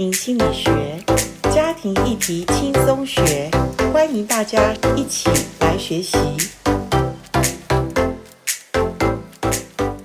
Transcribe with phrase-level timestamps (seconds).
[0.00, 0.72] 庭心理学，
[1.54, 3.50] 家庭议题轻松学，
[3.92, 5.28] 欢迎大家一起
[5.60, 6.16] 来学习。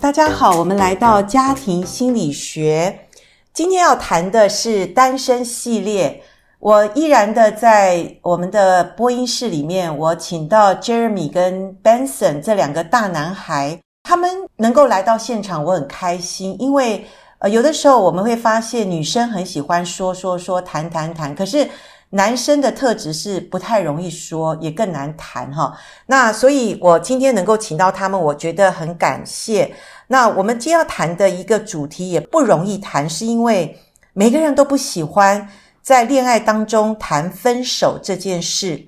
[0.02, 3.08] 大家好，我们来到家庭心理学，
[3.54, 6.22] 今天要谈的是单身系列。
[6.60, 17.06] 我依然的在我们的播音室里面，我请到 Jeremy 跟 Benson 这两个大男孩，他们能够来到现场，我很开心，因为。
[17.40, 21.70] 呃，有的时候我们会发现女生很喜欢说说说、谈谈谈，可是
[22.12, 25.78] 男生的特质是不太容易说，也更难谈哈。
[26.06, 29.76] 那所以，我今天能够请到他们，我觉得很感谢。
[30.08, 33.80] 那我们今天要谈的一个主题也不容易谈，是因为
[34.14, 35.50] 每个人都不喜欢
[35.82, 38.88] 在恋爱当中谈分手这件事。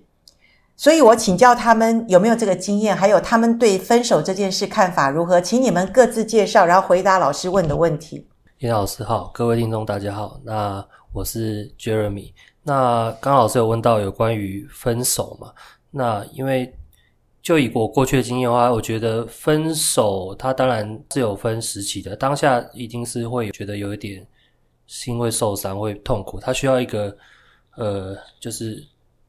[0.78, 8.28] 所以我请教他们有没有这个经验，还有他们对分手这件事看法如何，请你们各自介绍，然后回答老师问的问题。
[8.60, 12.34] 叶老师好，各位听众大家好，那我是 Jeremy。
[12.64, 15.54] 那刚老师有问到有关于分手嘛？
[15.92, 16.74] 那因为
[17.40, 24.26] 就以我过去的经验的话，我觉得分手它当然是有分时期的，当下一定是会觉得有一点
[24.88, 27.16] 心会受伤，会痛苦，它需要一个
[27.76, 28.84] 呃，就是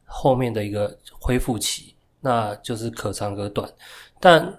[0.06, 3.70] 后面的一个恢复期，那就是可长可短。
[4.18, 4.58] 但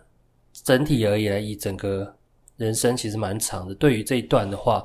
[0.53, 2.15] 整体而言，以整个
[2.59, 4.83] 人生其实蛮长的，对于这一段的话，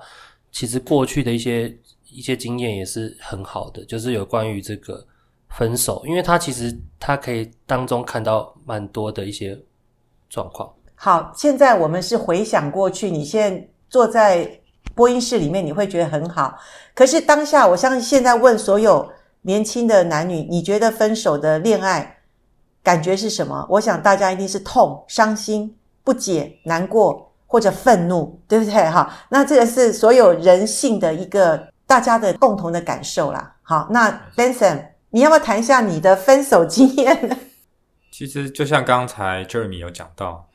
[0.53, 1.77] 其实过去的一些
[2.09, 5.05] 一些经验也是很好的，就是有关于这个
[5.49, 9.59] 分手，因为他其实他可以当中看到蛮多的一些
[10.31, 10.73] 状况。
[10.95, 14.49] 好，现在我们是回想过去，你现在坐在
[14.95, 16.57] 播音室里面，你会觉得很好。
[16.95, 19.11] 可是当下，我相信现在问所有
[19.43, 22.23] 年轻的男女，你觉得分手的恋爱
[22.85, 23.67] 感觉是什么？
[23.69, 27.34] 我想大家一定是痛、伤心、不解、难过。
[27.55, 28.73] 或者愤怒，对不对？
[28.75, 33.55] 哈，那这个是所有人性的一个大家的共同的感受啦。
[33.63, 37.39] 好，那 Benson，你要不要谈一下你的分手经验？
[38.11, 40.49] 其实就像刚才 Jeremy 有讲到，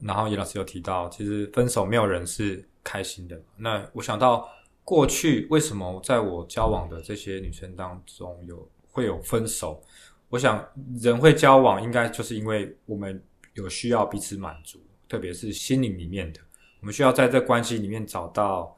[0.00, 3.40] 然后叶老师有提到，其实分手没有人是开心的。
[3.56, 4.48] 那我想到
[4.84, 9.80] 过去为什么在我交往的这些女生当中有会有分手？
[10.28, 10.66] 我想
[11.00, 13.22] 人会交往，应该就是因为我们
[13.54, 14.80] 有需要彼此满足。
[15.08, 16.38] 特别是心灵里面的，
[16.80, 18.76] 我们需要在这关系里面找到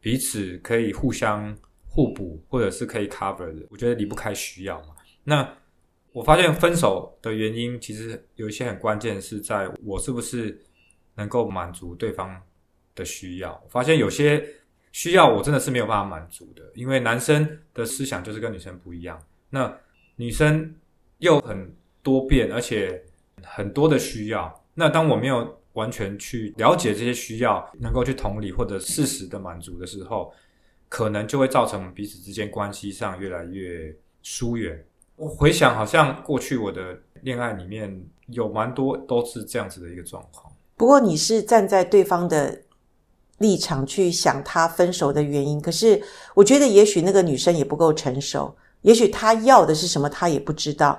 [0.00, 3.66] 彼此可以互相互补，或者是可以 cover 的。
[3.70, 4.94] 我觉得离不开需要嘛。
[5.22, 5.48] 那
[6.12, 10.60] 我发现分手的原因，其实有一些很关键，是在我是不是
[11.14, 12.40] 能够满足对方
[12.94, 13.52] 的需要。
[13.64, 14.44] 我发现有些
[14.90, 19.72] 需要我真的是没有办法满足的，因为男生的思想就是跟女生不一样，那
[20.16, 20.74] 女生
[21.18, 23.04] 又很多变，而且
[23.42, 24.64] 很多的需要。
[24.74, 30.32] 那当我没有完全去了解这些需要，能够去同理或者适时的满足的时候，
[30.88, 34.84] 可能就会造成彼此之间关系上越来越疏远。
[35.16, 40.52] 我回想，好像过去我的恋爱里面有蛮多都是这样子的一个状况。
[40.76, 42.62] 不过你是站在对方的
[43.38, 46.02] 立场去想他分手的原因，可是
[46.34, 50.98] 我觉得也许那个女生也不够成熟，也许她要的是什么，她也不知道，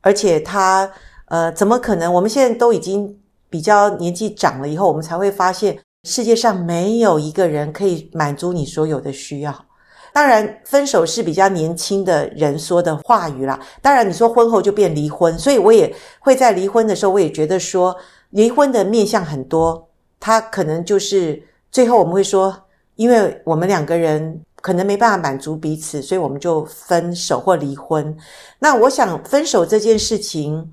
[0.00, 0.90] 而且她。
[1.28, 2.12] 呃，怎么可能？
[2.12, 3.18] 我们现在都已经
[3.54, 9.64] 比较年纪长了以后，我们才会发现世界上没有一个人可以满足你所有的需要。
[10.12, 13.56] 当然，分手是比较年轻的人说的话语啦。
[13.80, 17.96] 当然，你说婚后就变离婚，所以我也会在离婚的时候，我也觉得说
[18.30, 19.88] 离婚的面向很多，
[20.18, 22.60] 他可能就是最后我们会说，
[22.96, 28.16] 因为我们两个人可能没办法满足彼此，所以我们就分手或离婚。
[28.58, 30.72] 那我想分手这件事情。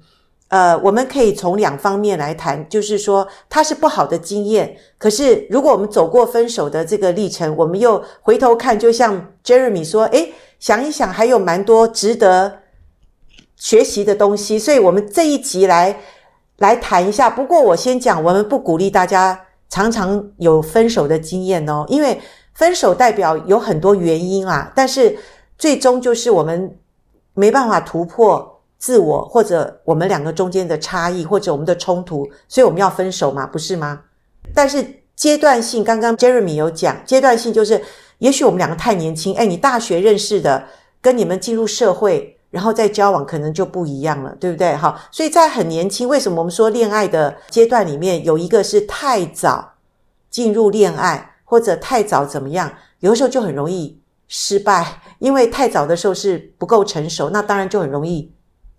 [0.52, 4.76] 呃，我们可以从两方面来谈，就是说它是不好的经验。
[4.98, 12.60] 可是如果我们走过分手的这个历程，我们又回头看，就像 Jeremy 说，诶，想一想，还有蛮多值得
[13.56, 14.60] 学习的东西。
[14.60, 15.98] 所以，我们这一集来
[16.58, 17.30] 来谈一下。
[17.30, 22.20] 不过，我先讲，我们不鼓励大家常常有分手的经验哦，因为
[22.56, 24.70] 分手代表有很多原因啊。
[24.76, 25.18] 但是
[25.58, 26.78] 最终就是我们
[27.36, 28.51] 没办法突破。
[28.82, 34.02] 自我或者我们两个中间的差异，或者我们的冲突，所以我们要分手嘛，不是吗？
[34.56, 34.84] 但是
[35.16, 37.80] 阶段性，刚刚 Jeremy 有讲，阶段性就是，
[38.18, 40.66] 也许我们两个太年轻，诶，你大学认识的，
[41.00, 44.74] 跟你们进入社会，然后再交往，可能就不一样了，对不对？
[44.74, 49.74] 好，所以在很年轻，为什么我们说恋爱的阶段里面有一个是太早
[50.32, 58.32] 进入恋爱，或者太早怎么样，有的时候就很容易失败，因为太早的时候是不够成熟，那当然就很容易。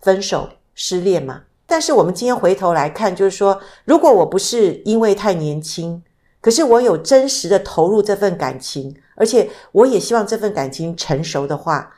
[0.03, 1.41] 分手、失恋嘛？
[1.65, 6.03] 但是我们今天回头来看，就是说，如果我不是因为太年轻，
[6.41, 11.95] 可是我有真实的投入这份感情，而且我也希望这份感情成熟的话，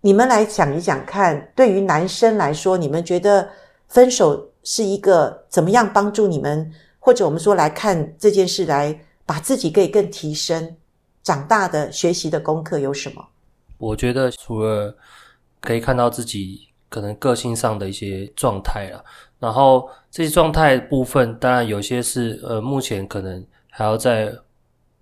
[0.00, 3.50] 你们来想一想看，对于男生来说，你们觉得
[3.86, 10.74] 分手是一个怎么样帮助你们，或者我们说来看这件事，来把自己可以更提升、
[11.22, 13.22] 长大的学习的功课有什么？
[13.76, 14.96] 我觉得除了
[15.60, 19.00] 可以看到自己可能个性上的一些状态啊，
[19.38, 24.32] 然后这些状态部分，当然有些是呃目前可能还要再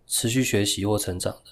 [0.07, 1.51] 持续学习或成长的。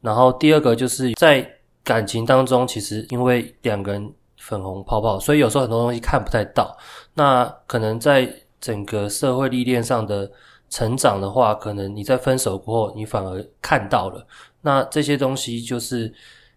[0.00, 1.56] 然后第二个就是在。
[1.82, 6.76] 感情当中，其实因为两个人粉红泡泡，所以有时候很多东西看不太到。
[7.14, 8.30] 那可能在
[8.60, 10.30] 整个社会历练上的
[10.68, 14.24] 成长的话，可能你在分手过后，你反而看到了。
[14.60, 16.12] 那这些东西就是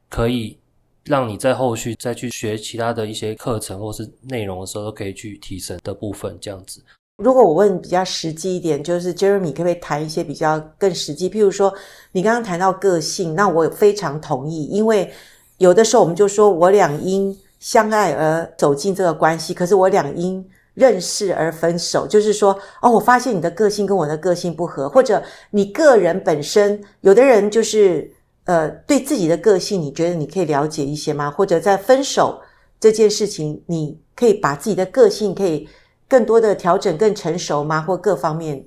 [0.10, 0.60] 可以
[1.06, 6.38] 让你在后续再去学其他的一些课程或是内容的时候，都可以去提升的部分。
[6.40, 6.82] 这样子。
[7.18, 11.30] 如果我问比较实际一点，就是 Jeremy 可不可以谈一些比较更实际？
[11.30, 11.72] 譬如说，
[12.12, 15.12] 你刚刚谈到个性，那我非常同意，因为
[15.60, 25.22] 有的时候我们就说我俩因相爱而走进这个关系，可是我俩因认识而分手，就是说，哦，我发现你的个性跟我的个性不合，或者
[25.52, 28.12] 你个人本身，有的人就是
[28.46, 31.30] 呃，对自己的个性，你觉得你可以了解一些吗？
[31.32, 32.42] 或者在分手
[32.80, 35.68] 这件事情，你可以把自己的个性可以。
[36.06, 37.82] 更多的调整更成熟吗？
[37.82, 38.64] 或各方面，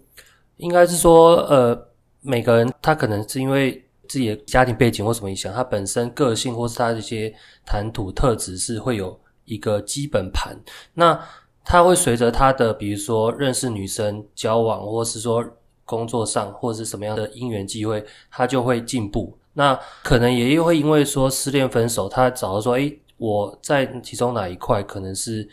[0.57, 1.81] 应该是说，呃，
[2.21, 7.33] 每个人他可能是因为自己的家庭背景或什么影响，他本身个性或是他的一些
[7.65, 10.59] 谈吐特质是会有一个基本盘。
[10.93, 11.17] 那
[11.65, 15.45] 他会随着他的，比如说认识女生、交往，或是说
[15.85, 19.39] 工作上，或是什么样的因缘机会，他就会进步。
[19.57, 25.49] 那可能也又会因为说失恋分手，他找到说，诶，我在其中哪一块可能是。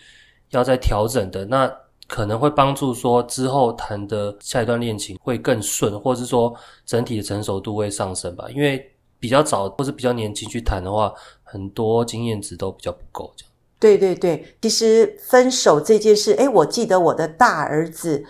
[0.49, 1.67] 要再调整的，那
[2.07, 6.53] 可能会帮助说之后谈的下一段恋情会更顺，或是说
[6.85, 8.45] 整体的成熟度会上升吧。
[8.53, 8.87] 因为
[9.19, 11.11] 比较早或是比较年轻去谈的话，
[11.41, 13.33] 很多经验值都比较不够。
[13.35, 13.51] 这样。
[13.79, 18.23] 对对对，其实分手这件事，诶，我记得我的大儿子，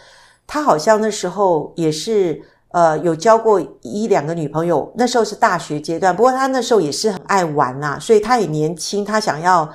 [0.48, 2.42] 他好像那时候也是
[2.74, 9.68] 呃有交过一两个女朋友，那时候是大学阶段，不过他那时候也是很爱玩呐、啊，所以他也年轻，他想要。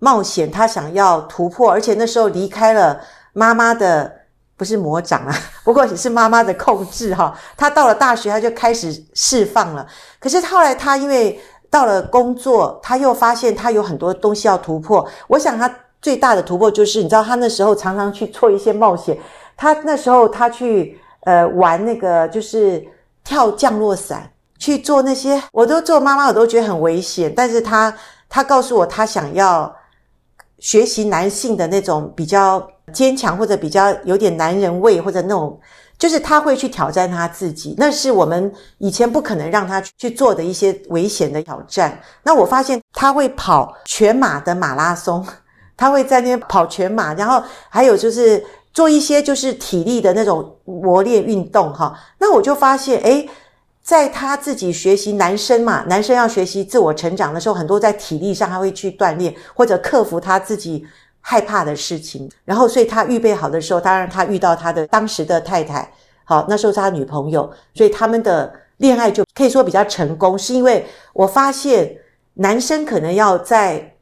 [0.00, 3.00] 冒险，他想要突破，而且那时候离开了
[3.32, 4.12] 妈妈的，
[4.54, 5.34] 不是魔掌啊，
[5.64, 7.34] 不过也是妈妈的控制哈。
[7.56, 9.86] 他到了大学，他就开始释放了。
[10.20, 11.40] 可是后来他因为
[11.70, 15.08] 到了工作，他又发现他有很多东西要突破。
[15.28, 15.72] 我想他
[16.02, 19.16] 最大的突破就是，你知道，他那时候常常去做一些冒险。
[19.56, 22.84] 他那时候他去呃玩那个就是
[23.22, 27.32] 跳降落伞，去做那些，我都做妈妈，我都觉得很危险。
[27.34, 27.94] 但是他
[28.28, 29.74] 他告诉我，他想要。
[30.60, 35.60] 学习男性的那种比较坚强，或者比较有点男人味，或者那种，
[35.98, 42.00] 就是他会去挑战他自己，那是我们以前不可能让他去做的一些危险的挑战。
[42.22, 45.26] 那我发现他会跑全马的马拉松，
[45.76, 48.42] 他会在那边跑全马，然后还有就是
[48.74, 51.98] 做一些就是体力的那种磨练运动哈。
[52.18, 53.26] 那我就发现，诶
[53.80, 60.84] 在他自己学习，男生嘛，男生要学习自我成长的时候，很多在体力上他会去锻炼，或者克服他自己
[61.20, 62.28] 害怕的事情。
[62.44, 65.92] 然后，所以他预备好的时候，当然他遇到他的当时的太太，
[66.24, 70.38] 好，那时候是他女朋友，所以他们的恋爱就可以说比较成功。
[70.38, 71.96] 是因为我发现
[72.34, 73.93] 男生可能要在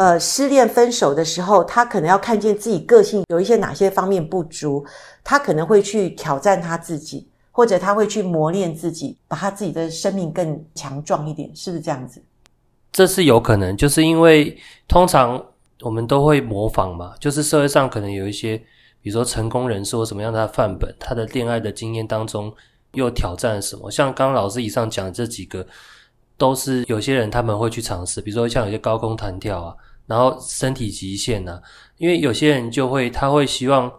[0.00, 4.82] 呃失恋分手的时候，他可能要看见自己个性有一些哪些方面不足，
[5.22, 7.28] 他可能会去挑战他自己。
[7.52, 12.22] 或者他会去磨练自己，把他自己的生命更强壮一点，是不是这样子？
[12.92, 15.44] 这是有可能，就是因为通常
[15.82, 18.56] 我们都会模仿嘛，就是社会上可能有一些，
[19.02, 22.50] 比如说成功人士或什么样的范本，他的恋爱的经验当中
[22.92, 23.90] 又挑战什么？
[23.90, 25.66] 像刚刚老师以上讲的这几个，
[26.38, 29.74] 都是有些人他们会去尝试，比如说像有些高空弹跳啊，
[30.10, 31.62] 然后身体极限啊，
[31.96, 33.90] 因为有些人就会他会希望。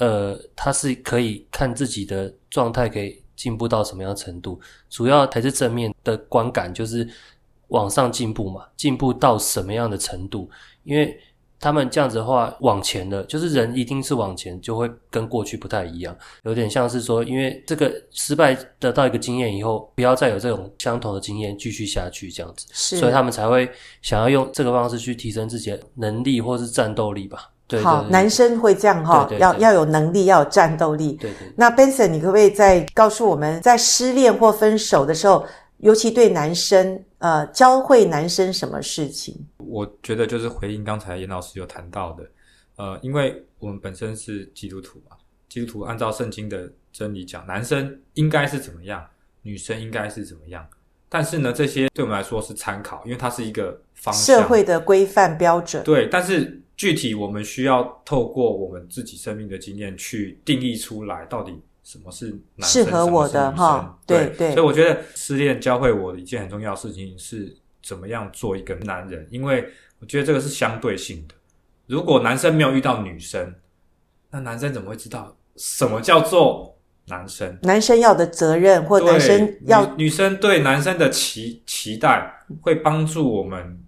[0.00, 4.60] 呃，他是可以看自己的状态可以进步到什么样程度，
[4.90, 7.08] 主要还是正面的观感，就是
[7.68, 10.50] 往上进步嘛，进步到什么样的程度？
[10.82, 11.16] 因为
[11.60, 23.70] 他们这样子的话，往前的，就是人一定是往前，就会跟过去不太一样，有点像是说，因为这个失败得到一个经验以后，不要再有这种相同的经验继续下去，这样子，所以他们才会
[24.02, 27.50] 想要用这个方式去提升自己的能力或是战斗力吧。
[27.66, 31.12] 对对对，好，男生会这样哈，要要有能力，要有战斗力。
[31.14, 31.50] 对对。
[31.56, 35.46] 那 Benson，你可不可以再告诉我们，在失恋或分手的时候，
[35.78, 39.34] 尤其对男生，呃，教会男生什么事情？
[39.68, 42.30] 我觉得就是回应刚才严老师有谈到的，
[42.76, 45.16] 呃，因为我们本身是基督徒嘛，
[45.48, 49.04] 基督徒按照圣经的真理讲，男生应该是怎么样，
[49.42, 50.66] 女生应该是怎么样。
[51.08, 55.84] 但是呢，这些对我们来说是参考，因为它是一个方向，社会的规范标准。
[55.84, 63.96] 对，但是具体我们需要透过我们自己生命的经验去定义出来，到底什么是男生，适合我的哈？
[64.04, 64.54] 对对。
[64.54, 69.68] 所以我觉得失恋教会我的一件很重要的事情是怎么样做一个男人，因为
[70.00, 71.34] 我觉得这个是相对性的。
[71.86, 73.54] 如果男生没有遇到女生，
[74.30, 76.72] 那男生怎么会知道什么叫做？
[77.06, 83.78] 男生，男生要的责任，或男生要女，女生对男生的期期待，会帮助我们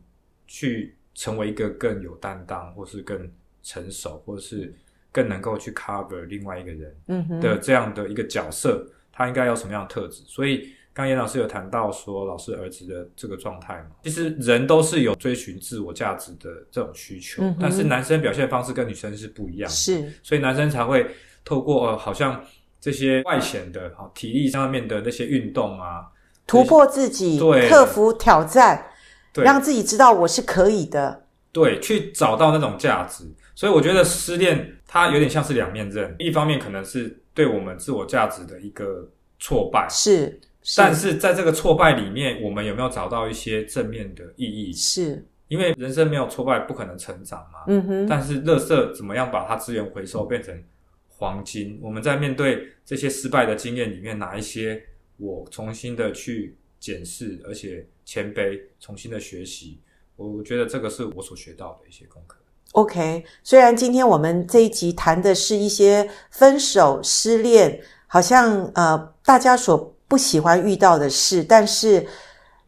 [0.47, 3.19] 去成为一个更有担当，或是更
[3.63, 4.71] 成熟，或是
[5.11, 10.23] 更能够去 cover 另外一个人的这样的一个角色，嗯、他应该有什么样的特质？
[10.27, 21.07] 所以，刚严老师有谈到说，老师儿子的这个状态嘛，其实人都是有追寻自我价值的这种需求，嗯、但是男生表现方式跟女生是不一样的，是，所以男生才会
[21.45, 22.43] 透过呃，好像。
[22.79, 26.07] 这些外显的哈体力上面的那些运动啊，
[26.47, 28.91] 突破自己，对，克服挑战，
[29.33, 33.25] 对，让自己知道我是可以的，对，去找到那种价值。
[33.57, 39.09] 所以我觉得失恋它有点像是两面刃，一方面可能是对我们自我价值的一个
[39.41, 40.39] 挫败，是，
[40.69, 44.73] 是，但是在这个挫败里面，我们有没有找到一些正面的意义？
[44.73, 48.07] 是，因为人生没有挫败不可能成长嘛，嗯哼。
[48.09, 50.61] 但是垃圾怎么样把它资源回收变成
[51.07, 51.79] 黄金？
[51.81, 54.83] 我们在面对这些失败的经验里面，哪一些
[55.19, 59.79] 我重新的去检视，而且谦卑，重新的学习，
[60.17, 62.37] 我觉得这个是我所学到的一些功课。
[62.73, 72.07] OK，虽然今天我们这一集谈的是一些分手、失恋，好像呃大家所不喜欢遇到的事，但是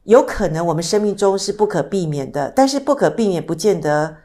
[0.04, 4.16] 有可能我们生命中是不可避免的，但是不可避免，不见得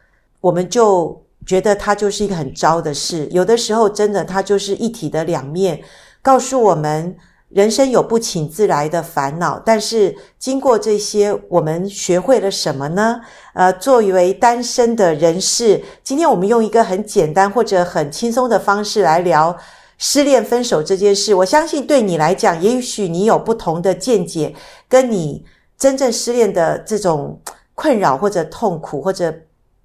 [0.41, 1.22] 我们就。
[1.46, 5.84] 觉得它就是一个很糟的事，有的时候真的它就是一体的两面，
[6.22, 7.17] 告诉我们
[7.50, 9.62] 人生有不请自来的烦恼。
[9.65, 13.20] 但是经过这些，我们学会了什么呢？
[13.53, 19.58] 呃，作为单身的人士，今天我们用一个很简单或者很轻松的方式来聊
[20.05, 21.33] 失恋分手这件事。
[21.33, 24.53] 我相信对你来讲，也许你有不同的见解，
[24.89, 25.45] 跟你
[25.77, 27.39] 真正失恋的这种
[27.74, 29.33] 困扰或者痛苦或者。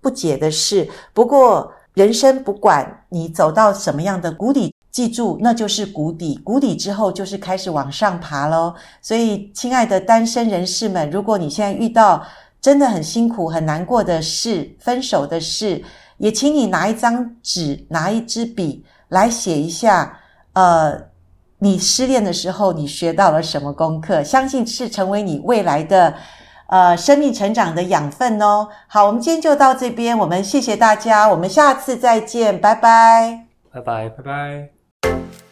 [0.01, 8.73] 不解的事，不过人生不管你走到什么样的谷底，记住那就是谷底，谷底之后就是开始往上爬喽。
[9.03, 12.25] 所以，亲爱的单身人士们，如果你现在遇到
[12.61, 15.83] 真的很辛苦、很难过的事，分手的事，
[16.19, 20.19] 也请你拿一张纸、拿一支笔来写一下，
[20.53, 21.09] 呃，
[21.59, 26.15] 你失恋的时候你学到了什么功课，相信是成为你未来的。
[26.69, 28.69] 呃，生命成长的养分哦。
[28.89, 35.48] 好，我们今天就到这边，我们谢谢大家，我们下次再见，拜拜，拜拜，拜拜。